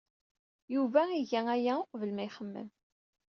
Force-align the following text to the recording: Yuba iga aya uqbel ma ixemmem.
Yuba 0.73 1.01
iga 1.21 1.41
aya 1.55 1.73
uqbel 1.81 2.11
ma 2.13 2.23
ixemmem. 2.27 2.67